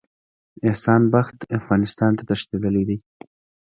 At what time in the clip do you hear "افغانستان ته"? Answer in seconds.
1.59-2.23